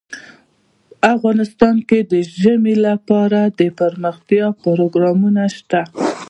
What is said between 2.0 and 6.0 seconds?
د ژمی لپاره دپرمختیا پروګرامونه شته.